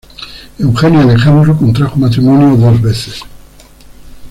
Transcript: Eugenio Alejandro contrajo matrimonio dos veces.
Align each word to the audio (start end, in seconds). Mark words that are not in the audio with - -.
Eugenio 0.57 1.01
Alejandro 1.01 1.55
contrajo 1.55 1.95
matrimonio 1.97 2.57
dos 2.57 2.81
veces. 2.81 3.21